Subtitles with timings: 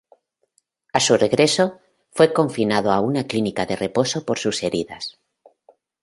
[0.93, 5.19] A su regreso, fue confinado a una clínica de reposo por sus heridas.